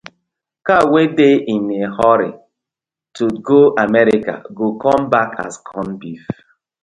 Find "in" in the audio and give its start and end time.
1.53-1.65